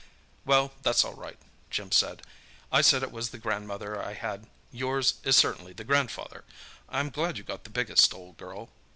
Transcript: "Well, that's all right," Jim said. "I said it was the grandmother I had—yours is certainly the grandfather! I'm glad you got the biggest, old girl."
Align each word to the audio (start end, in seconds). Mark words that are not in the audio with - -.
"Well, 0.45 0.73
that's 0.81 1.05
all 1.05 1.13
right," 1.13 1.37
Jim 1.69 1.91
said. 1.91 2.23
"I 2.71 2.81
said 2.81 3.03
it 3.03 3.11
was 3.11 3.29
the 3.29 3.37
grandmother 3.37 4.01
I 4.01 4.13
had—yours 4.15 5.19
is 5.23 5.35
certainly 5.37 5.73
the 5.73 5.83
grandfather! 5.83 6.43
I'm 6.89 7.11
glad 7.11 7.37
you 7.37 7.43
got 7.43 7.65
the 7.65 7.69
biggest, 7.69 8.11
old 8.11 8.35
girl." 8.37 8.71